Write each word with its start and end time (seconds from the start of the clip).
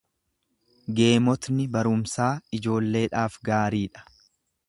Geemotni 0.99 1.67
barumsaa 1.75 2.31
ijoolleedhaaf 2.61 3.39
gaarii 3.51 3.85
dha. 3.99 4.07